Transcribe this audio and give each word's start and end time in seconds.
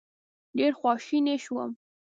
ډېر 0.57 0.71
خواشینی 0.79 1.37
شوم. 1.43 1.71